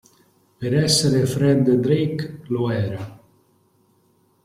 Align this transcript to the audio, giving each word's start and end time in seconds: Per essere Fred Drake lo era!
Per 0.57 0.73
essere 0.73 1.27
Fred 1.27 1.75
Drake 1.75 2.41
lo 2.47 2.71
era! 2.71 3.21